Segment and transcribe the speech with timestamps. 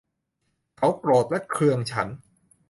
[0.77, 2.07] เขาโกรธและเคืองฉัน